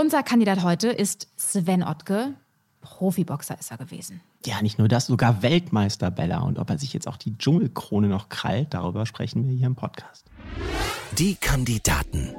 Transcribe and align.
Unser 0.00 0.22
Kandidat 0.22 0.62
heute 0.62 0.90
ist 0.90 1.26
Sven 1.36 1.82
Ottke. 1.82 2.34
Profiboxer 2.82 3.58
ist 3.58 3.72
er 3.72 3.78
gewesen. 3.78 4.20
Ja, 4.46 4.62
nicht 4.62 4.78
nur 4.78 4.86
das, 4.86 5.06
sogar 5.06 5.42
Weltmeister 5.42 6.12
Bella. 6.12 6.38
Und 6.42 6.60
ob 6.60 6.70
er 6.70 6.78
sich 6.78 6.92
jetzt 6.92 7.08
auch 7.08 7.16
die 7.16 7.36
Dschungelkrone 7.36 8.06
noch 8.06 8.28
krallt, 8.28 8.74
darüber 8.74 9.06
sprechen 9.06 9.48
wir 9.48 9.56
hier 9.56 9.66
im 9.66 9.74
Podcast. 9.74 10.26
Die 11.18 11.34
Kandidaten. 11.34 12.32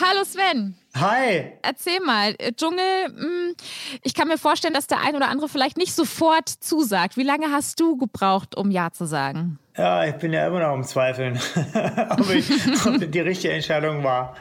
Hallo 0.00 0.22
Sven. 0.22 0.76
Hi. 0.94 1.54
Erzähl 1.62 1.98
mal, 2.06 2.36
äh, 2.38 2.52
Dschungel, 2.52 3.06
hm, 3.16 3.56
ich 4.04 4.14
kann 4.14 4.28
mir 4.28 4.38
vorstellen, 4.38 4.72
dass 4.72 4.86
der 4.86 5.00
ein 5.00 5.16
oder 5.16 5.26
andere 5.26 5.48
vielleicht 5.48 5.76
nicht 5.76 5.92
sofort 5.92 6.48
zusagt. 6.48 7.16
Wie 7.16 7.24
lange 7.24 7.50
hast 7.50 7.80
du 7.80 7.96
gebraucht, 7.96 8.54
um 8.54 8.70
Ja 8.70 8.92
zu 8.92 9.06
sagen? 9.06 9.58
Ja, 9.76 10.04
ich 10.04 10.14
bin 10.14 10.32
ja 10.32 10.46
immer 10.46 10.60
noch 10.60 10.76
im 10.76 10.84
Zweifeln, 10.84 11.36
ob, 12.10 12.30
ich, 12.30 12.48
ob 12.86 13.10
die 13.10 13.20
richtige 13.20 13.54
Entscheidung 13.54 14.04
war. 14.04 14.36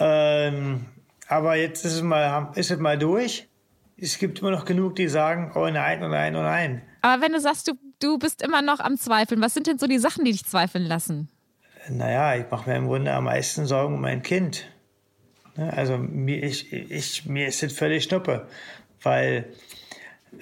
Ähm, 0.00 0.86
aber 1.32 1.56
jetzt 1.56 1.84
ist 1.84 1.94
es 1.94 2.02
mal, 2.02 2.52
ist 2.54 2.70
es 2.70 2.78
mal 2.78 2.98
durch. 2.98 3.48
Es 3.96 4.18
gibt 4.18 4.40
immer 4.40 4.50
noch 4.50 4.64
genug, 4.64 4.96
die 4.96 5.08
sagen, 5.08 5.52
oh 5.54 5.68
nein, 5.68 6.02
oh 6.02 6.08
nein, 6.08 6.36
oh 6.36 6.42
nein. 6.42 6.82
Aber 7.02 7.22
wenn 7.22 7.32
du 7.32 7.40
sagst, 7.40 7.68
du, 7.68 7.72
du 8.00 8.18
bist 8.18 8.42
immer 8.42 8.62
noch 8.62 8.80
am 8.80 8.96
Zweifeln, 8.96 9.40
was 9.40 9.54
sind 9.54 9.66
denn 9.66 9.78
so 9.78 9.86
die 9.86 9.98
Sachen, 9.98 10.24
die 10.24 10.32
dich 10.32 10.44
zweifeln 10.44 10.84
lassen? 10.84 11.28
Naja, 11.88 12.36
ich 12.36 12.50
mache 12.50 12.68
mir 12.68 12.76
im 12.76 12.86
Grunde 12.86 13.12
am 13.12 13.24
meisten 13.24 13.66
Sorgen 13.66 13.94
um 13.94 14.00
mein 14.00 14.22
Kind. 14.22 14.66
Ne, 15.56 15.72
also 15.72 15.98
mir, 15.98 16.42
ich, 16.42 16.72
ich, 16.72 17.26
mir 17.26 17.46
ist 17.46 17.62
es 17.62 17.72
völlig 17.72 18.04
schnuppe, 18.04 18.46
weil 19.02 19.52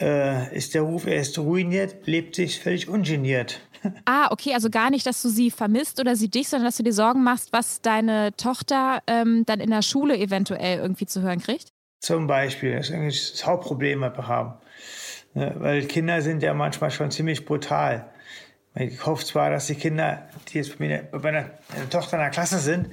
äh, 0.00 0.54
ist 0.54 0.75
der 0.75 0.82
Ruf 0.82 1.06
erst 1.06 1.38
ruiniert, 1.38 2.06
lebt 2.06 2.34
sich 2.34 2.60
völlig 2.60 2.88
ungeniert. 2.88 3.60
Ah, 4.04 4.28
okay, 4.30 4.54
also 4.54 4.70
gar 4.70 4.90
nicht, 4.90 5.06
dass 5.06 5.22
du 5.22 5.28
sie 5.28 5.50
vermisst 5.50 6.00
oder 6.00 6.16
sie 6.16 6.28
dich, 6.28 6.48
sondern 6.48 6.66
dass 6.66 6.76
du 6.76 6.82
dir 6.82 6.92
Sorgen 6.92 7.22
machst, 7.22 7.52
was 7.52 7.80
deine 7.80 8.34
Tochter 8.36 9.02
ähm, 9.06 9.44
dann 9.46 9.60
in 9.60 9.70
der 9.70 9.82
Schule 9.82 10.18
eventuell 10.18 10.78
irgendwie 10.78 11.06
zu 11.06 11.22
hören 11.22 11.40
kriegt? 11.40 11.72
Zum 12.00 12.26
Beispiel, 12.26 12.76
das 12.76 12.88
ist 12.88 12.94
eigentlich 12.94 13.32
das 13.32 13.46
Hauptproblem, 13.46 14.00
was 14.00 14.16
wir 14.16 14.26
haben. 14.26 14.54
Ne, 15.34 15.54
weil 15.58 15.84
Kinder 15.86 16.22
sind 16.22 16.42
ja 16.42 16.54
manchmal 16.54 16.90
schon 16.90 17.10
ziemlich 17.10 17.44
brutal. 17.44 18.10
Ich 18.74 19.04
hoffe 19.04 19.24
zwar, 19.24 19.50
dass 19.50 19.66
die 19.66 19.74
Kinder, 19.74 20.28
die 20.48 20.58
jetzt 20.58 20.78
bei 20.78 21.02
meiner 21.12 21.50
Tochter 21.90 22.16
in 22.16 22.22
der 22.22 22.30
Klasse 22.30 22.58
sind, 22.58 22.88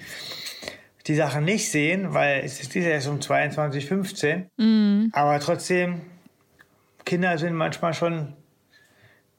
die 1.08 1.16
Sachen 1.16 1.46
nicht 1.46 1.72
sehen, 1.72 2.14
weil 2.14 2.42
es 2.44 2.60
ist 2.60 2.76
erst 2.76 3.08
um 3.08 3.20
22.15 3.20 4.46
mhm. 4.58 5.10
Aber 5.14 5.40
trotzdem, 5.40 6.02
Kinder 7.06 7.38
sind 7.38 7.54
manchmal 7.54 7.94
schon 7.94 8.34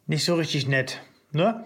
nicht 0.06 0.24
so 0.24 0.36
richtig 0.36 0.66
nett. 0.66 1.02
Ne? 1.33 1.65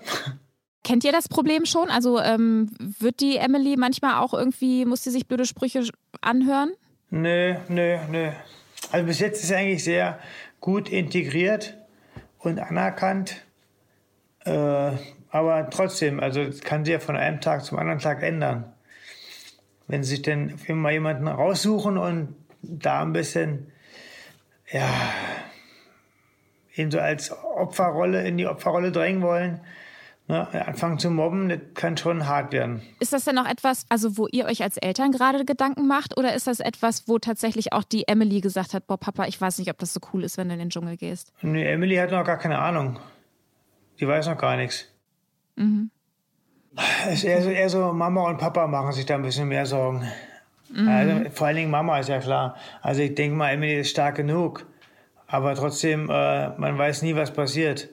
Kennt 0.84 1.04
ihr 1.04 1.12
das 1.12 1.28
Problem 1.28 1.64
schon? 1.64 1.90
Also 1.90 2.20
ähm, 2.20 2.70
wird 2.78 3.20
die 3.20 3.36
Emily 3.36 3.76
manchmal 3.76 4.20
auch 4.20 4.34
irgendwie, 4.34 4.84
muss 4.84 5.04
sie 5.04 5.10
sich 5.10 5.28
blöde 5.28 5.46
Sprüche 5.46 5.84
anhören? 6.20 6.72
Nö, 7.10 7.54
nö, 7.68 7.98
nö. 8.10 8.30
Also 8.90 9.06
bis 9.06 9.20
jetzt 9.20 9.42
ist 9.42 9.48
sie 9.48 9.54
eigentlich 9.54 9.84
sehr 9.84 10.18
gut 10.60 10.88
integriert 10.88 11.76
und 12.38 12.58
anerkannt. 12.58 13.44
Äh, 14.44 14.92
aber 15.30 15.70
trotzdem, 15.70 16.20
also 16.20 16.44
kann 16.62 16.84
sie 16.84 16.92
ja 16.92 16.98
von 16.98 17.16
einem 17.16 17.40
Tag 17.40 17.64
zum 17.64 17.78
anderen 17.78 18.00
Tag 18.00 18.22
ändern. 18.22 18.72
Wenn 19.86 20.02
sie 20.02 20.10
sich 20.10 20.22
denn 20.22 20.58
immer 20.66 20.90
jemanden 20.90 21.28
raussuchen 21.28 21.96
und 21.96 22.34
da 22.62 23.02
ein 23.02 23.12
bisschen, 23.12 23.70
ja, 24.70 24.88
ihn 26.74 26.90
so 26.90 26.98
als 26.98 27.32
Opferrolle, 27.32 28.26
in 28.26 28.36
die 28.36 28.46
Opferrolle 28.46 28.92
drängen 28.92 29.22
wollen, 29.22 29.60
ne, 30.28 30.66
anfangen 30.66 30.98
zu 30.98 31.10
mobben, 31.10 31.48
das 31.48 31.58
kann 31.74 31.96
schon 31.96 32.26
hart 32.26 32.52
werden. 32.52 32.82
Ist 33.00 33.12
das 33.12 33.24
denn 33.24 33.38
auch 33.38 33.48
etwas, 33.48 33.86
also 33.88 34.16
wo 34.16 34.26
ihr 34.26 34.46
euch 34.46 34.62
als 34.62 34.76
Eltern 34.76 35.12
gerade 35.12 35.44
Gedanken 35.44 35.86
macht, 35.86 36.16
oder 36.16 36.34
ist 36.34 36.46
das 36.46 36.60
etwas, 36.60 37.08
wo 37.08 37.18
tatsächlich 37.18 37.72
auch 37.72 37.84
die 37.84 38.08
Emily 38.08 38.40
gesagt 38.40 38.74
hat, 38.74 38.86
boah 38.86 38.98
Papa, 38.98 39.26
ich 39.26 39.40
weiß 39.40 39.58
nicht, 39.58 39.70
ob 39.70 39.78
das 39.78 39.92
so 39.92 40.00
cool 40.12 40.24
ist, 40.24 40.38
wenn 40.38 40.48
du 40.48 40.54
in 40.54 40.60
den 40.60 40.70
Dschungel 40.70 40.96
gehst? 40.96 41.32
Nee, 41.42 41.64
Emily 41.64 41.96
hat 41.96 42.10
noch 42.10 42.24
gar 42.24 42.38
keine 42.38 42.58
Ahnung. 42.58 42.98
Die 44.00 44.08
weiß 44.08 44.26
noch 44.26 44.38
gar 44.38 44.56
nichts. 44.56 44.86
Mhm. 45.56 45.90
Es 47.06 47.16
ist 47.16 47.24
eher 47.24 47.42
so, 47.42 47.50
eher 47.50 47.68
so, 47.68 47.92
Mama 47.92 48.26
und 48.28 48.38
Papa 48.38 48.66
machen 48.66 48.92
sich 48.92 49.04
da 49.04 49.14
ein 49.14 49.22
bisschen 49.22 49.48
mehr 49.48 49.66
Sorgen. 49.66 50.06
Mhm. 50.70 50.88
Also, 50.88 51.30
vor 51.30 51.48
allen 51.48 51.56
Dingen 51.56 51.70
Mama 51.70 51.98
ist 51.98 52.08
ja 52.08 52.18
klar. 52.18 52.56
Also 52.80 53.02
ich 53.02 53.14
denke 53.14 53.36
mal, 53.36 53.50
Emily 53.50 53.80
ist 53.80 53.90
stark 53.90 54.16
genug. 54.16 54.66
Aber 55.32 55.54
trotzdem, 55.54 56.10
äh, 56.10 56.50
man 56.58 56.76
weiß 56.76 57.00
nie, 57.00 57.16
was 57.16 57.32
passiert. 57.32 57.88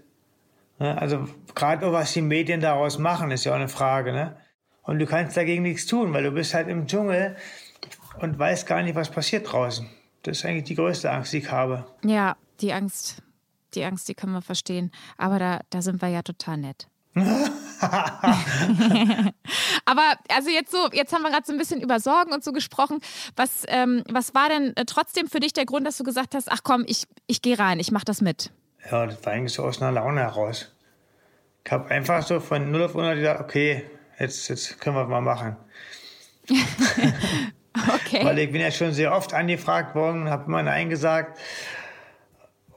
Ne? 0.77 1.01
Also 1.01 1.25
gerade 1.55 1.89
was 1.89 2.11
die 2.11 2.21
Medien 2.21 2.59
daraus 2.59 2.97
machen, 2.97 3.31
ist 3.31 3.45
ja 3.45 3.53
auch 3.53 3.55
eine 3.55 3.69
Frage. 3.69 4.11
Ne? 4.11 4.35
Und 4.83 4.99
du 4.99 5.05
kannst 5.05 5.37
dagegen 5.37 5.63
nichts 5.63 5.85
tun, 5.85 6.13
weil 6.13 6.23
du 6.23 6.31
bist 6.31 6.53
halt 6.53 6.67
im 6.67 6.85
Dschungel 6.85 7.37
und 8.19 8.37
weißt 8.37 8.67
gar 8.67 8.83
nicht, 8.83 8.95
was 8.95 9.09
passiert 9.09 9.49
draußen. 9.49 9.89
Das 10.23 10.39
ist 10.39 10.45
eigentlich 10.45 10.65
die 10.65 10.75
größte 10.75 11.09
Angst, 11.09 11.31
die 11.31 11.37
ich 11.37 11.49
habe. 11.49 11.85
Ja, 12.03 12.35
die 12.59 12.73
Angst, 12.73 13.23
die 13.73 13.85
Angst, 13.85 14.09
die 14.09 14.15
können 14.15 14.33
wir 14.33 14.41
verstehen. 14.41 14.91
Aber 15.17 15.39
da, 15.39 15.61
da 15.69 15.81
sind 15.81 16.01
wir 16.01 16.09
ja 16.09 16.23
total 16.23 16.57
nett. 16.57 16.89
Aber 19.89 20.13
also 20.31 20.51
jetzt 20.51 20.71
so, 20.71 20.87
jetzt 20.91 21.11
haben 21.13 21.23
wir 21.23 21.31
gerade 21.31 21.47
so 21.47 21.51
ein 21.51 21.57
bisschen 21.57 21.81
über 21.81 21.99
Sorgen 21.99 22.31
und 22.31 22.43
so 22.43 22.51
gesprochen. 22.51 22.99
Was, 23.35 23.63
ähm, 23.67 24.03
was 24.07 24.35
war 24.35 24.47
denn 24.47 24.77
äh, 24.77 24.85
trotzdem 24.85 25.27
für 25.27 25.39
dich 25.39 25.51
der 25.51 25.65
Grund, 25.65 25.87
dass 25.87 25.97
du 25.97 26.03
gesagt 26.03 26.35
hast, 26.35 26.51
ach 26.51 26.59
komm, 26.63 26.83
ich, 26.85 27.05
ich 27.25 27.41
gehe 27.41 27.57
rein, 27.57 27.79
ich 27.79 27.91
mache 27.91 28.05
das 28.05 28.21
mit? 28.21 28.51
Ja, 28.91 29.07
das 29.07 29.25
war 29.25 29.33
eigentlich 29.33 29.53
so 29.53 29.63
aus 29.63 29.81
einer 29.81 29.91
Laune 29.91 30.21
heraus. 30.21 30.71
Ich 31.65 31.71
habe 31.71 31.89
einfach 31.89 32.21
so 32.21 32.39
von 32.39 32.69
0 32.69 32.83
auf 32.83 32.91
100 32.91 33.15
gesagt, 33.15 33.41
okay, 33.41 33.89
jetzt, 34.19 34.47
jetzt 34.49 34.79
können 34.79 34.95
wir 34.95 35.05
mal 35.05 35.21
machen. 35.21 35.55
okay. 37.95 38.23
Weil 38.23 38.37
ich 38.37 38.51
bin 38.51 38.61
ja 38.61 38.69
schon 38.69 38.93
sehr 38.93 39.11
oft 39.11 39.33
angefragt 39.33 39.95
worden, 39.95 40.29
habe 40.29 40.45
immer 40.45 40.61
Nein 40.61 40.89
gesagt. 40.89 41.39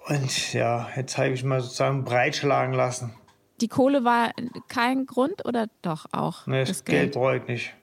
Und 0.06 0.54
ja, 0.54 0.88
jetzt 0.96 1.18
habe 1.18 1.28
ich 1.28 1.44
mal 1.44 1.60
sozusagen 1.60 2.04
breitschlagen 2.04 2.72
lassen 2.72 3.14
die 3.62 3.68
Kohle 3.68 4.04
war 4.04 4.32
kein 4.68 5.06
Grund 5.06 5.46
oder 5.46 5.68
doch 5.80 6.06
auch? 6.12 6.46
Nee, 6.46 6.64
das, 6.64 6.84
Geld, 6.84 7.00
Geld 7.00 7.14
brauche 7.14 7.36
ich 7.36 7.46
nicht. 7.46 7.74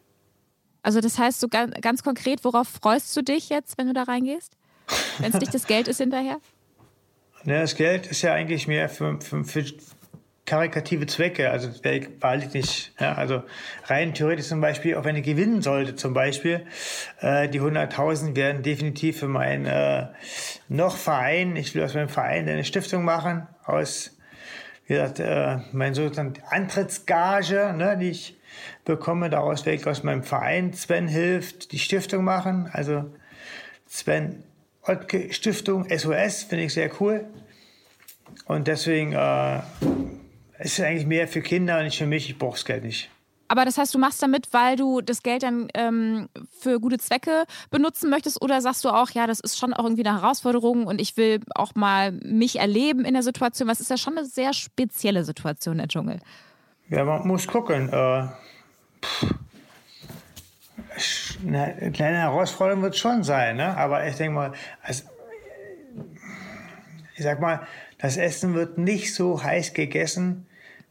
Also 0.83 1.01
das 1.01 1.17
heißt, 1.17 1.39
so 1.39 1.47
ganz, 1.47 1.73
ganz 1.81 2.03
konkret, 2.03 2.43
worauf 2.43 2.67
freust 2.67 3.15
du 3.15 3.21
dich 3.21 3.49
jetzt, 3.49 3.77
wenn 3.77 3.87
du 3.87 3.93
da 3.93 4.03
reingehst? 4.03 4.53
Wenn 5.19 5.31
es 5.31 5.39
nicht 5.39 5.53
das 5.53 5.65
Geld 5.65 5.87
ist 5.87 5.97
hinterher? 5.97 6.39
Ne, 7.43 7.61
das 7.61 7.75
Geld 7.75 8.07
ist 8.07 8.21
ja 8.21 8.33
eigentlich 8.33 8.67
mehr 8.67 8.89
für, 8.89 9.19
für, 9.21 9.43
für 9.43 9.63
karikative 10.45 11.05
Zwecke. 11.05 11.51
Also 11.51 11.69
wahrlich 12.19 12.53
nicht. 12.53 12.91
Ja, 12.99 13.13
also 13.13 13.43
rein 13.85 14.13
theoretisch 14.13 14.47
zum 14.47 14.61
Beispiel, 14.61 14.95
auch 14.95 15.05
wenn 15.05 15.15
ich 15.15 15.23
gewinnen 15.23 15.61
sollte, 15.61 15.95
zum 15.95 16.13
Beispiel, 16.13 16.65
äh, 17.21 17.47
die 17.47 17.61
100.000 17.61 18.35
werden 18.35 18.63
definitiv 18.63 19.19
für 19.19 19.27
meinen 19.27 19.65
äh, 19.65 20.07
noch 20.67 20.97
Verein, 20.97 21.55
ich 21.55 21.75
will 21.75 21.83
aus 21.83 21.93
meinem 21.93 22.09
Verein 22.09 22.49
eine 22.49 22.63
Stiftung 22.63 23.05
machen, 23.05 23.47
aus 23.63 24.18
wie 24.89 24.95
gesagt, 24.95 25.19
äh, 25.19 25.59
mein 25.71 25.93
sogenannte 25.93 26.41
Antrittsgage, 26.51 27.75
ne, 27.77 27.95
die 27.95 28.09
ich 28.09 28.35
bekomme, 28.85 29.29
daraus 29.29 29.63
werde 29.67 29.79
ich 29.79 29.85
aus 29.85 30.01
meinem 30.01 30.23
Verein 30.23 30.73
Sven 30.73 31.07
hilft, 31.07 31.71
die 31.71 31.77
Stiftung 31.77 32.23
machen. 32.23 32.71
Also 32.73 33.05
Sven 33.85 34.43
Ottke 34.81 35.31
Stiftung 35.31 35.87
SOS 35.95 36.41
finde 36.43 36.65
ich 36.65 36.73
sehr 36.73 36.89
cool. 36.99 37.25
Und 38.45 38.67
deswegen 38.67 39.13
äh, 39.13 39.59
ist 40.57 40.79
es 40.79 40.81
eigentlich 40.81 41.05
mehr 41.05 41.27
für 41.27 41.41
Kinder 41.41 41.77
und 41.77 41.83
nicht 41.83 41.99
für 41.99 42.07
mich. 42.07 42.27
Ich 42.27 42.39
brauche 42.39 42.53
das 42.53 42.65
Geld 42.65 42.83
nicht. 42.83 43.11
Aber 43.49 43.65
das 43.65 43.79
heißt, 43.79 43.93
du 43.95 43.99
machst 43.99 44.21
damit, 44.21 44.53
weil 44.53 44.75
du 44.75 45.01
das 45.01 45.23
Geld 45.23 45.41
dann 45.41 45.67
ähm, 45.73 46.29
für 46.59 46.79
gute 46.79 46.99
Zwecke 46.99 47.45
benutzen 47.71 48.09
möchtest 48.11 48.41
oder 48.43 48.61
sagst 48.61 48.85
du 48.85 48.89
auch, 48.89 49.09
ja, 49.09 49.25
das 49.25 49.39
ist 49.39 49.57
schon 49.57 49.73
auch 49.73 49.83
irgendwie 49.83 50.05
eine 50.05 50.21
Herausforderung 50.21 50.85
und 50.85 51.01
ich 51.01 51.17
will 51.17 51.41
auch 51.55 51.73
mal 51.73 52.11
mich 52.11 52.59
erleben 52.59 53.05
in 53.05 53.13
der 53.15 53.23
Situation. 53.23 53.67
Was 53.67 53.81
ist 53.81 53.89
ja 53.89 53.97
schon 53.97 54.17
eine 54.17 54.27
sehr 54.27 54.53
spezielle 54.53 55.23
Situation, 55.23 55.79
der 55.79 55.87
Dschungel. 55.87 56.19
Ja, 56.89 57.03
man 57.03 57.27
muss 57.27 57.47
gucken. 57.47 57.89
Äh, 57.89 58.27
eine 61.47 61.91
kleine 61.91 62.17
Herausforderung 62.17 62.83
wird 62.83 62.97
schon 62.97 63.23
sein, 63.23 63.57
ne? 63.57 63.75
aber 63.75 64.05
ich 64.07 64.15
denke 64.15 64.35
mal, 64.35 64.53
also, 64.83 65.05
ich 67.15 67.23
sag 67.23 67.39
mal, 67.39 67.65
das 67.97 68.17
Essen 68.17 68.53
wird 68.53 68.77
nicht 68.77 69.13
so 69.13 69.41
heiß 69.41 69.73
gegessen, 69.73 70.45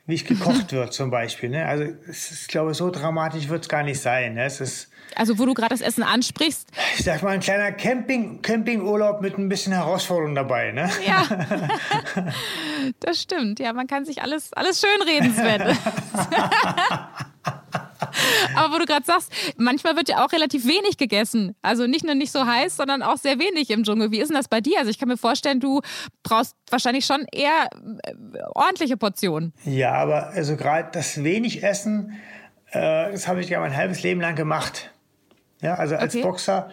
wie 0.08 0.14
es 0.14 0.24
gekocht 0.24 0.72
wird 0.72 0.94
zum 0.94 1.10
Beispiel. 1.10 1.50
Ne? 1.50 1.66
Also 1.66 1.84
es 2.08 2.30
ist, 2.30 2.42
ich 2.42 2.48
glaube, 2.48 2.72
so 2.72 2.90
dramatisch 2.90 3.48
wird 3.48 3.62
es 3.64 3.68
gar 3.68 3.82
nicht 3.82 4.00
sein. 4.00 4.34
Ne? 4.34 4.44
Es 4.44 4.58
ist, 4.58 4.88
also 5.14 5.38
wo 5.38 5.44
du 5.44 5.52
gerade 5.52 5.74
das 5.74 5.82
Essen 5.82 6.02
ansprichst. 6.02 6.66
ich 6.96 7.04
sag 7.04 7.22
mal, 7.22 7.32
ein 7.32 7.40
kleiner 7.40 7.72
Camping, 7.72 8.40
Campingurlaub 8.40 9.20
mit 9.20 9.36
ein 9.36 9.50
bisschen 9.50 9.74
Herausforderung 9.74 10.34
dabei. 10.34 10.72
Ne? 10.72 10.88
Ja, 11.06 11.28
das 13.00 13.20
stimmt. 13.20 13.60
Ja, 13.60 13.74
man 13.74 13.86
kann 13.86 14.06
sich 14.06 14.22
alles, 14.22 14.50
alles 14.54 14.80
schön 14.80 15.02
reden, 15.06 15.34
Sven. 15.34 15.76
Aber 18.54 18.74
wo 18.74 18.78
du 18.78 18.84
gerade 18.84 19.04
sagst, 19.04 19.32
manchmal 19.56 19.96
wird 19.96 20.08
ja 20.08 20.24
auch 20.24 20.32
relativ 20.32 20.66
wenig 20.66 20.96
gegessen. 20.96 21.54
Also 21.62 21.86
nicht 21.86 22.04
nur 22.04 22.14
nicht 22.14 22.32
so 22.32 22.46
heiß, 22.46 22.76
sondern 22.76 23.02
auch 23.02 23.16
sehr 23.16 23.38
wenig 23.38 23.70
im 23.70 23.84
Dschungel. 23.84 24.10
Wie 24.10 24.20
ist 24.20 24.28
denn 24.28 24.36
das 24.36 24.48
bei 24.48 24.60
dir? 24.60 24.78
Also 24.78 24.90
ich 24.90 24.98
kann 24.98 25.08
mir 25.08 25.16
vorstellen, 25.16 25.60
du 25.60 25.80
brauchst 26.22 26.56
wahrscheinlich 26.70 27.04
schon 27.06 27.26
eher 27.32 27.68
äh, 28.02 28.14
ordentliche 28.54 28.96
Portionen. 28.96 29.52
Ja, 29.64 29.92
aber 29.94 30.28
also 30.28 30.56
gerade 30.56 30.90
das 30.92 31.22
wenig 31.22 31.62
Essen, 31.62 32.12
äh, 32.70 33.10
das 33.12 33.28
habe 33.28 33.40
ich 33.40 33.48
ja 33.48 33.60
mein 33.60 33.76
halbes 33.76 34.02
Leben 34.02 34.20
lang 34.20 34.34
gemacht. 34.34 34.90
Ja, 35.60 35.74
also 35.74 35.96
als 35.96 36.14
Okay. 36.14 36.22
Boxer 36.22 36.70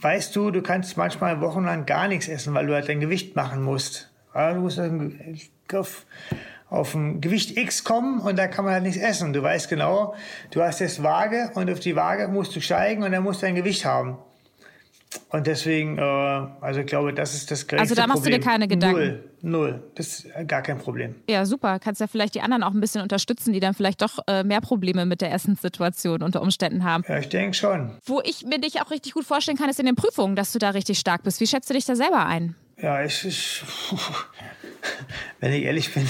weißt 0.00 0.34
du, 0.34 0.50
du 0.50 0.60
kannst 0.62 0.96
manchmal 0.96 1.40
wochenlang 1.40 1.86
gar 1.86 2.08
nichts 2.08 2.26
essen, 2.28 2.52
weil 2.54 2.66
du 2.66 2.74
halt 2.74 2.88
dein 2.88 3.00
Gewicht 3.00 3.36
machen 3.36 3.62
musst. 3.62 4.10
Ja, 4.34 4.52
du 4.54 4.60
musst 4.60 4.80
auf, 5.72 6.06
auf 6.72 6.94
ein 6.94 7.20
Gewicht 7.20 7.56
X 7.56 7.84
kommen 7.84 8.20
und 8.20 8.38
da 8.38 8.48
kann 8.48 8.64
man 8.64 8.74
halt 8.74 8.82
nichts 8.82 9.00
essen. 9.00 9.32
Du 9.32 9.42
weißt 9.42 9.68
genau, 9.68 10.14
du 10.50 10.62
hast 10.62 10.80
jetzt 10.80 11.02
Waage 11.02 11.50
und 11.54 11.70
auf 11.70 11.80
die 11.80 11.94
Waage 11.96 12.28
musst 12.28 12.56
du 12.56 12.60
steigen 12.60 13.02
und 13.02 13.12
dann 13.12 13.22
musst 13.22 13.42
du 13.42 13.46
ein 13.46 13.54
Gewicht 13.54 13.84
haben. 13.84 14.18
Und 15.28 15.46
deswegen, 15.46 15.98
äh, 15.98 16.00
also 16.00 16.80
ich 16.80 16.86
glaube, 16.86 17.12
das 17.12 17.34
ist 17.34 17.50
das 17.50 17.66
größte 17.66 17.80
Also 17.80 17.94
da 17.94 18.06
machst 18.06 18.24
du 18.24 18.30
dir 18.30 18.36
Problem. 18.36 18.50
keine 18.50 18.68
Gedanken? 18.68 18.98
Null, 19.42 19.70
null. 19.70 19.82
Das 19.94 20.20
ist 20.20 20.48
gar 20.48 20.62
kein 20.62 20.78
Problem. 20.78 21.14
Ja, 21.28 21.44
super. 21.44 21.78
Kannst 21.78 22.00
ja 22.00 22.06
vielleicht 22.06 22.34
die 22.34 22.40
anderen 22.40 22.62
auch 22.62 22.72
ein 22.72 22.80
bisschen 22.80 23.02
unterstützen, 23.02 23.52
die 23.52 23.60
dann 23.60 23.74
vielleicht 23.74 24.00
doch 24.00 24.20
äh, 24.26 24.42
mehr 24.42 24.62
Probleme 24.62 25.04
mit 25.04 25.20
der 25.20 25.32
Essenssituation 25.32 26.22
unter 26.22 26.40
Umständen 26.40 26.84
haben. 26.84 27.04
Ja, 27.06 27.18
ich 27.18 27.28
denke 27.28 27.54
schon. 27.54 27.90
Wo 28.04 28.22
ich 28.24 28.46
mir 28.46 28.58
dich 28.58 28.80
auch 28.80 28.90
richtig 28.90 29.12
gut 29.12 29.24
vorstellen 29.24 29.58
kann, 29.58 29.68
ist 29.68 29.80
in 29.80 29.86
den 29.86 29.96
Prüfungen, 29.96 30.36
dass 30.36 30.52
du 30.52 30.58
da 30.58 30.70
richtig 30.70 30.98
stark 30.98 31.22
bist. 31.22 31.40
Wie 31.40 31.46
schätzt 31.46 31.68
du 31.68 31.74
dich 31.74 31.84
da 31.84 31.94
selber 31.94 32.24
ein? 32.24 32.54
Ja, 32.80 33.04
ich, 33.04 33.24
ich 33.26 33.62
wenn 35.40 35.52
ich 35.52 35.64
ehrlich 35.64 35.92
bin, 35.92 36.06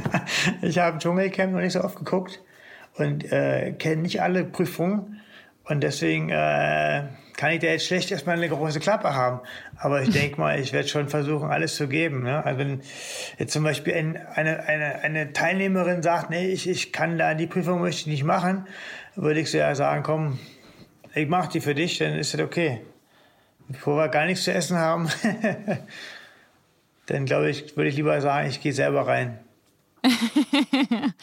ich 0.62 0.78
habe 0.78 0.98
Dschungelcamp 0.98 1.52
noch 1.52 1.60
nicht 1.60 1.72
so 1.72 1.82
oft 1.82 1.96
geguckt 1.96 2.40
und 2.94 3.30
äh, 3.32 3.72
kenne 3.72 4.02
nicht 4.02 4.22
alle 4.22 4.44
Prüfungen 4.44 5.20
und 5.64 5.82
deswegen 5.82 6.28
äh, 6.30 7.04
kann 7.36 7.52
ich 7.52 7.60
da 7.60 7.68
jetzt 7.68 7.86
schlecht 7.86 8.10
erstmal 8.10 8.36
eine 8.36 8.48
große 8.48 8.80
Klappe 8.80 9.14
haben. 9.14 9.40
Aber 9.76 10.02
ich 10.02 10.10
denke 10.10 10.40
mal, 10.40 10.60
ich 10.60 10.72
werde 10.72 10.88
schon 10.88 11.08
versuchen, 11.08 11.50
alles 11.50 11.74
zu 11.74 11.88
geben. 11.88 12.22
Ne? 12.22 12.44
Also 12.44 12.58
wenn 12.58 12.80
jetzt 13.38 13.52
zum 13.52 13.64
Beispiel 13.64 13.94
ein, 13.94 14.16
eine, 14.34 14.64
eine, 14.64 15.00
eine 15.02 15.32
Teilnehmerin 15.32 16.02
sagt, 16.02 16.30
nee, 16.30 16.48
ich, 16.48 16.68
ich 16.68 16.92
kann 16.92 17.18
da 17.18 17.34
die 17.34 17.46
Prüfung 17.46 17.80
möchte 17.80 18.02
ich 18.02 18.06
nicht 18.06 18.24
machen, 18.24 18.66
würde 19.16 19.40
ich 19.40 19.50
so 19.50 19.58
ja 19.58 19.74
sagen, 19.74 20.02
komm, 20.02 20.38
ich 21.14 21.28
mache 21.28 21.50
die 21.50 21.60
für 21.60 21.74
dich, 21.74 21.98
dann 21.98 22.14
ist 22.14 22.34
das 22.34 22.40
okay. 22.40 22.80
Bevor 23.68 23.96
wir 23.96 24.08
gar 24.08 24.26
nichts 24.26 24.44
zu 24.44 24.52
essen 24.52 24.76
haben, 24.76 25.08
dann 27.06 27.26
glaube 27.26 27.50
ich, 27.50 27.76
würde 27.76 27.88
ich 27.88 27.96
lieber 27.96 28.20
sagen, 28.20 28.48
ich 28.48 28.60
gehe 28.60 28.72
selber 28.72 29.06
rein. 29.06 29.38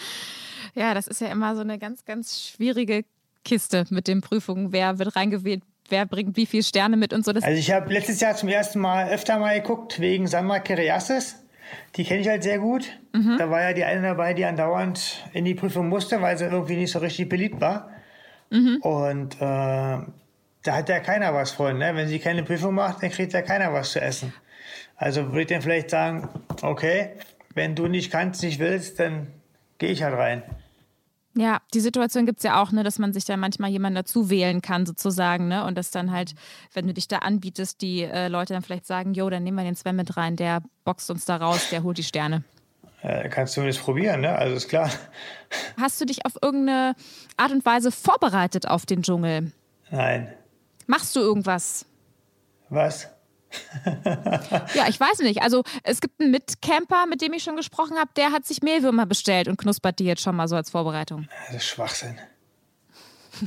Ja, 0.76 0.94
das 0.94 1.08
ist 1.08 1.22
ja 1.22 1.28
immer 1.28 1.56
so 1.56 1.62
eine 1.62 1.78
ganz, 1.78 2.06
ganz 2.06 2.42
schwierige 2.42 3.04
Kiste 3.44 3.86
mit 3.90 4.08
den 4.08 4.22
Prüfungen. 4.22 4.72
Wer 4.72 5.00
wird 5.00 5.16
reingewählt? 5.16 5.64
Wer 5.90 6.06
bringt 6.06 6.38
wie 6.38 6.46
viele 6.46 6.64
Sterne 6.64 6.96
mit 6.96 7.12
und 7.12 7.26
so? 7.26 7.34
Das 7.34 7.44
Also 7.44 7.58
ich 7.58 7.72
habe 7.72 7.92
letztes 7.92 8.22
Jahr 8.22 8.36
zum 8.36 8.48
ersten 8.48 8.80
Mal 8.80 9.10
öfter 9.10 9.38
mal 9.40 9.60
geguckt, 9.60 10.00
wegen 10.00 10.28
Sandra 10.28 10.60
Keriassis. 10.60 11.44
Die 11.96 12.04
kenne 12.04 12.22
ich 12.22 12.28
halt 12.28 12.44
sehr 12.44 12.60
gut. 12.60 12.86
Da 13.38 13.50
war 13.50 13.62
ja 13.62 13.74
die 13.74 13.84
eine 13.84 14.02
dabei, 14.02 14.34
die 14.34 14.46
andauernd 14.46 15.26
in 15.34 15.46
die 15.46 15.56
Prüfung 15.56 15.90
musste, 15.90 16.22
weil 16.22 16.38
sie 16.38 16.46
irgendwie 16.46 16.76
nicht 16.76 16.92
so 16.92 17.00
richtig 17.00 17.28
beliebt 17.30 17.60
war. 17.60 17.90
Und 18.82 19.36
äh, 19.36 19.40
da 19.40 20.04
hat 20.68 20.90
ja 20.90 21.00
keiner 21.00 21.34
was 21.34 21.52
von. 21.52 21.78
Ne? 21.78 21.96
Wenn 21.96 22.08
sie 22.08 22.20
keine 22.20 22.44
Prüfung 22.44 22.76
macht, 22.76 23.02
dann 23.04 23.10
kriegt 23.10 23.34
ja 23.34 23.42
keiner 23.42 23.74
was 23.74 23.92
zu 23.92 24.02
essen. 24.02 24.34
Also 25.02 25.30
würde 25.30 25.42
ich 25.42 25.48
dann 25.48 25.64
vielleicht 25.64 25.90
sagen, 25.90 26.30
okay, 26.62 27.14
wenn 27.56 27.74
du 27.74 27.88
nicht 27.88 28.12
kannst, 28.12 28.44
nicht 28.44 28.60
willst, 28.60 29.00
dann 29.00 29.26
gehe 29.80 29.90
ich 29.90 30.04
halt 30.04 30.16
rein. 30.16 30.44
Ja, 31.34 31.60
die 31.74 31.80
Situation 31.80 32.28
gibt 32.28 32.38
es 32.38 32.44
ja 32.44 32.62
auch, 32.62 32.72
ne, 32.72 32.84
dass 32.84 33.00
man 33.00 33.12
sich 33.12 33.26
da 33.26 33.36
manchmal 33.36 33.72
jemanden 33.72 33.96
dazu 33.96 34.30
wählen 34.30 34.62
kann, 34.62 34.86
sozusagen, 34.86 35.48
ne? 35.48 35.66
Und 35.66 35.76
dass 35.76 35.90
dann 35.90 36.12
halt, 36.12 36.36
wenn 36.74 36.86
du 36.86 36.94
dich 36.94 37.08
da 37.08 37.20
anbietest, 37.20 37.82
die 37.82 38.04
äh, 38.04 38.28
Leute 38.28 38.54
dann 38.54 38.62
vielleicht 38.62 38.86
sagen, 38.86 39.16
jo, 39.16 39.28
dann 39.32 39.42
nehmen 39.44 39.58
wir 39.58 39.64
den 39.64 39.76
Sven 39.76 39.96
mit 39.96 40.18
rein, 40.18 40.36
der 40.36 40.62
boxt 40.84 41.10
uns 41.10 41.26
da 41.26 41.38
raus, 41.38 41.70
der 41.72 41.82
holt 41.82 41.98
die 41.98 42.04
Sterne. 42.04 42.44
Äh, 43.02 43.28
kannst 43.30 43.54
du 43.54 43.62
zumindest 43.62 43.84
probieren, 43.84 44.22
ne? 44.22 44.36
Also 44.36 44.56
ist 44.56 44.70
klar. 44.70 44.92
Hast 45.80 46.00
du 46.00 46.06
dich 46.06 46.28
auf 46.28 46.34
irgendeine 46.44 46.96
Art 47.38 47.52
und 47.52 47.66
Weise 47.66 47.92
vorbereitet 47.92 48.68
auf 48.68 48.86
den 48.86 49.02
Dschungel? 49.02 49.52
Nein. 49.90 50.32
Machst 50.86 51.16
du 51.16 51.22
irgendwas? 51.22 51.88
Was? 52.70 53.10
Ja, 54.74 54.88
ich 54.88 55.00
weiß 55.00 55.20
nicht. 55.20 55.42
Also 55.42 55.64
es 55.84 56.02
gibt 56.02 56.22
einen 56.22 56.32
Mitcamper, 56.32 57.06
mit 57.08 57.22
dem 57.22 57.34
ich 57.34 57.44
schon 57.44 57.56
gesprochen 57.56 57.98
habe, 57.98 58.10
der 58.16 58.32
hat 58.32 58.46
sich 58.46 58.62
Mehlwürmer 58.62 59.06
bestellt 59.06 59.48
und 59.48 59.58
knuspert 59.58 60.00
die 60.00 60.06
jetzt 60.06 60.22
schon 60.22 60.36
mal 60.36 60.48
so 60.48 60.56
als 60.56 60.70
Vorbereitung. 60.70 61.28
Das 61.48 61.58
ist 61.58 61.66
Schwachsinn. 61.66 62.18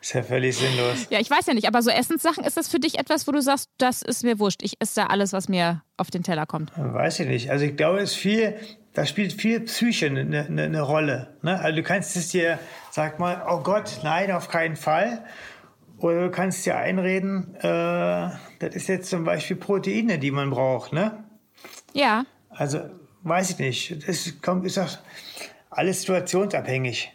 ist 0.00 0.12
ja 0.12 0.22
völlig 0.22 0.56
sinnlos. 0.56 1.06
Ja, 1.10 1.20
ich 1.20 1.30
weiß 1.30 1.46
ja 1.46 1.54
nicht, 1.54 1.66
aber 1.66 1.82
so 1.82 1.90
Essenssachen, 1.90 2.44
ist 2.44 2.56
das 2.56 2.68
für 2.68 2.80
dich 2.80 2.98
etwas, 2.98 3.26
wo 3.26 3.32
du 3.32 3.40
sagst, 3.40 3.70
das 3.78 4.02
ist 4.02 4.24
mir 4.24 4.38
wurscht. 4.38 4.62
Ich 4.62 4.74
esse 4.80 5.00
da 5.00 5.06
alles, 5.06 5.32
was 5.32 5.48
mir 5.48 5.82
auf 5.96 6.10
den 6.10 6.22
Teller 6.22 6.46
kommt. 6.46 6.72
Weiß 6.76 7.20
ich 7.20 7.28
nicht. 7.28 7.50
Also 7.50 7.64
ich 7.64 7.76
glaube, 7.76 8.00
es 8.00 8.14
viel, 8.14 8.56
da 8.94 9.06
spielt 9.06 9.32
viel 9.32 9.60
Psyche 9.60 10.06
eine, 10.06 10.20
eine, 10.20 10.62
eine 10.62 10.80
Rolle. 10.82 11.34
Ne? 11.42 11.58
Also 11.58 11.76
du 11.76 11.82
kannst 11.82 12.16
es 12.16 12.28
dir, 12.28 12.58
sag 12.90 13.18
mal, 13.18 13.44
oh 13.48 13.62
Gott, 13.62 14.00
nein, 14.02 14.32
auf 14.32 14.48
keinen 14.48 14.76
Fall. 14.76 15.24
Oder 16.02 16.22
du 16.24 16.30
kannst 16.32 16.66
dir 16.66 16.76
einreden, 16.76 17.54
äh, 17.56 17.62
das 17.62 18.74
ist 18.74 18.88
jetzt 18.88 19.08
zum 19.08 19.22
Beispiel 19.22 19.56
Proteine, 19.56 20.18
die 20.18 20.32
man 20.32 20.50
braucht. 20.50 20.92
Ne? 20.92 21.22
Ja, 21.92 22.26
Also 22.50 22.80
weiß 23.22 23.50
ich 23.50 23.58
nicht. 23.58 24.08
Das 24.08 24.34
kommt, 24.42 24.66
ist 24.66 24.78
auch 24.78 24.98
alles 25.70 26.00
situationsabhängig. 26.00 27.12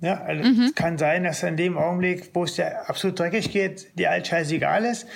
Ja, 0.00 0.20
also 0.22 0.48
Es 0.62 0.74
kann 0.76 0.98
sein, 0.98 1.24
dass 1.24 1.42
in 1.42 1.56
dem 1.56 1.76
Augenblick, 1.76 2.30
wo 2.32 2.44
es 2.44 2.54
dir 2.54 2.88
absolut 2.88 3.18
dreckig 3.18 3.50
geht, 3.50 3.98
dir 3.98 4.12
alles 4.12 4.28
scheißegal 4.28 4.84
ist. 4.84 5.06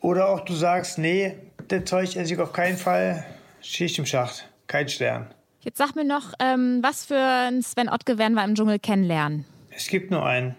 Oder 0.00 0.28
auch 0.28 0.40
du 0.40 0.54
sagst, 0.54 0.98
nee, 0.98 1.36
das 1.68 1.84
Zeug 1.86 2.16
esse 2.16 2.34
ich 2.34 2.38
auf 2.38 2.52
keinen 2.52 2.76
Fall. 2.76 3.24
Schicht 3.62 3.98
im 3.98 4.04
Schacht. 4.06 4.46
Kein 4.66 4.88
Stern. 4.88 5.26
jetzt 5.60 5.78
sag 5.78 5.96
mir 5.96 6.04
noch, 6.04 6.34
ähm, 6.38 6.80
was 6.82 7.06
für 7.06 7.18
einen 7.18 7.62
Sven 7.62 7.88
Ottke 7.88 8.18
werden 8.18 8.34
wir 8.34 8.44
im 8.44 8.54
Dschungel 8.54 8.78
kennenlernen? 8.78 9.46
Es 9.70 9.88
gibt 9.88 10.10
nur 10.10 10.24
einen. 10.24 10.54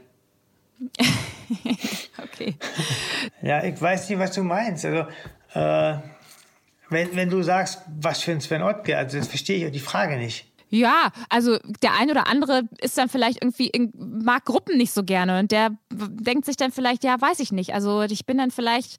Okay. 2.24 2.56
Ja, 3.42 3.64
ich 3.64 3.82
weiß 3.82 4.10
nicht, 4.10 4.20
was 4.20 4.32
du 4.32 4.44
meinst. 4.44 4.86
Also, 4.86 5.08
äh, 5.54 6.00
wenn, 6.90 7.16
wenn 7.16 7.30
du 7.30 7.42
sagst, 7.42 7.82
was 8.00 8.22
für 8.22 8.32
ein 8.32 8.42
Sven 8.42 8.62
Ottke, 8.62 8.98
also 8.98 9.18
das 9.18 9.28
verstehe 9.28 9.66
ich 9.66 9.72
die 9.72 9.80
Frage 9.80 10.18
nicht. 10.18 10.46
Ja, 10.70 11.12
also 11.30 11.58
der 11.82 11.94
ein 11.94 12.12
oder 12.12 12.28
andere 12.28 12.64
ist 12.82 12.98
dann 12.98 13.08
vielleicht 13.08 13.42
irgendwie, 13.42 13.68
in, 13.68 13.94
mag 13.96 14.44
Gruppen 14.44 14.78
nicht 14.78 14.92
so 14.92 15.04
gerne 15.04 15.40
und 15.40 15.52
der 15.52 15.78
denkt 15.90 16.46
sich 16.46 16.58
dann 16.58 16.72
vielleicht, 16.74 17.06
ja, 17.06 17.20
weiß 17.20 17.40
ich 17.40 17.54
nicht. 17.54 17.74
Also 17.74 18.02
ich 18.02 18.26
bin 18.26 18.38
dann 18.38 18.52
vielleicht 18.52 18.98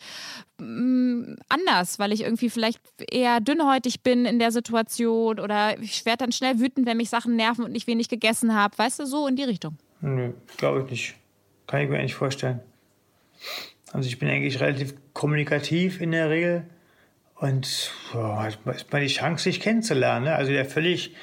mm, 0.59 1.35
anders, 1.50 1.99
weil 1.99 2.12
ich 2.12 2.23
irgendwie 2.23 2.49
vielleicht 2.49 2.81
eher 3.11 3.40
dünnhäutig 3.40 4.02
bin 4.02 4.25
in 4.25 4.38
der 4.38 4.50
Situation 4.50 5.40
oder 5.40 5.78
ich 5.78 6.07
werde 6.07 6.25
dann 6.25 6.33
schnell 6.33 6.59
wütend, 6.59 6.87
wenn 6.87 6.97
mich 6.97 7.11
Sachen 7.11 7.37
nerven 7.37 7.64
und 7.64 7.75
ich 7.75 7.87
wenig 7.87 8.09
gegessen 8.09 8.55
habe. 8.55 8.76
Weißt 8.78 9.00
du, 9.00 9.07
so 9.07 9.26
in 9.26 9.37
die 9.37 9.45
Richtung. 9.45 9.76
Nö, 10.00 10.33
glaube 10.57 10.85
ich 10.85 10.90
nicht. 10.90 11.14
Kann 11.68 11.82
ich 11.82 11.88
mir 11.88 12.02
nicht 12.02 12.16
vorstellen. 12.16 12.60
Also 13.92 14.08
ich 14.08 14.18
bin 14.18 14.28
eigentlich 14.28 14.58
relativ 14.58 14.94
kommunikativ 15.12 16.00
in 16.00 16.10
der 16.10 16.30
Regel 16.30 16.64
und 17.37 17.92
ja, 18.12 18.42
hat 18.42 18.90
mal 18.90 19.00
die 19.00 19.06
Chance, 19.06 19.44
sich 19.44 19.60
kennenzulernen. 19.60 20.25
Ne? 20.25 20.34
Also 20.34 20.50
ja 20.50 20.64
völlig 20.64 21.14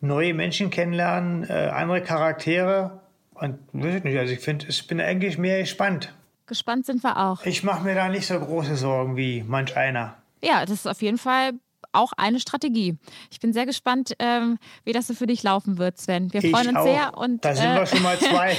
neue 0.00 0.34
Menschen 0.34 0.70
kennenlernen, 0.70 1.48
äh, 1.48 1.70
andere 1.72 2.02
Charaktere 2.02 3.00
und 3.34 3.58
weiß 3.72 3.94
ich 3.96 4.04
nicht. 4.04 4.18
Also 4.18 4.34
ich 4.34 4.40
finde, 4.40 4.66
ich 4.68 4.86
bin 4.86 5.00
eigentlich 5.00 5.38
mehr 5.38 5.60
gespannt. 5.60 6.12
Gespannt 6.46 6.84
sind 6.84 7.02
wir 7.02 7.16
auch. 7.16 7.46
Ich 7.46 7.62
mache 7.62 7.84
mir 7.84 7.94
da 7.94 8.08
nicht 8.08 8.26
so 8.26 8.38
große 8.38 8.76
Sorgen 8.76 9.16
wie 9.16 9.44
manch 9.46 9.76
einer. 9.76 10.16
Ja, 10.42 10.62
das 10.62 10.80
ist 10.80 10.86
auf 10.86 11.00
jeden 11.00 11.18
Fall 11.18 11.52
auch 11.92 12.12
eine 12.16 12.40
Strategie. 12.40 12.96
Ich 13.30 13.40
bin 13.40 13.52
sehr 13.52 13.66
gespannt, 13.66 14.14
ähm, 14.18 14.58
wie 14.84 14.92
das 14.92 15.06
so 15.06 15.14
für 15.14 15.26
dich 15.26 15.42
laufen 15.42 15.78
wird, 15.78 15.98
Sven. 15.98 16.32
Wir 16.32 16.40
freuen 16.40 16.62
ich 16.62 16.68
uns 16.68 16.78
auch. 16.78 16.84
sehr 16.84 17.18
und 17.18 17.44
da 17.44 17.54
sind 17.54 17.66
äh, 17.66 17.74
wir 17.76 17.86
schon 17.86 18.02
mal 18.02 18.18
zwei. 18.18 18.56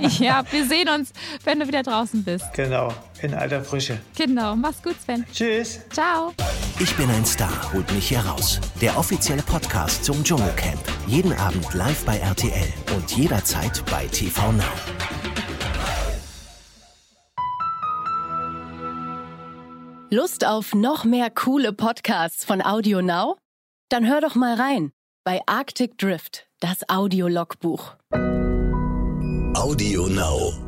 ja, 0.24 0.44
wir 0.50 0.66
sehen 0.66 0.88
uns, 0.88 1.12
wenn 1.44 1.60
du 1.60 1.66
wieder 1.66 1.82
draußen 1.82 2.24
bist. 2.24 2.46
genau, 2.54 2.92
in 3.22 3.34
alter 3.34 3.62
Frische. 3.62 3.98
Genau, 4.16 4.56
mach's 4.56 4.82
gut, 4.82 5.00
Sven. 5.00 5.24
Tschüss. 5.32 5.80
Ciao. 5.90 6.32
Ich 6.78 6.94
bin 6.96 7.08
ein 7.10 7.24
Star, 7.24 7.72
holt 7.72 7.90
mich 7.92 8.08
hier 8.08 8.20
raus. 8.20 8.60
Der 8.80 8.96
offizielle 8.98 9.42
Podcast 9.42 10.04
zum 10.04 10.22
Dschungelcamp. 10.22 10.80
Jeden 11.06 11.32
Abend 11.34 11.72
live 11.74 12.04
bei 12.04 12.18
RTL 12.18 12.72
und 12.96 13.10
jederzeit 13.16 13.82
bei 13.90 14.06
TV 14.06 14.52
Now. 14.52 15.03
Lust 20.14 20.46
auf 20.46 20.76
noch 20.76 21.02
mehr 21.02 21.28
coole 21.28 21.72
Podcasts 21.72 22.44
von 22.44 22.64
Audio 22.64 23.02
Now? 23.02 23.36
Dann 23.88 24.06
hör 24.06 24.20
doch 24.20 24.36
mal 24.36 24.54
rein 24.54 24.92
bei 25.24 25.40
Arctic 25.46 25.98
Drift, 25.98 26.46
das 26.60 26.88
Audiologbuch. 26.88 27.96
Audio 29.56 30.06
Now. 30.06 30.63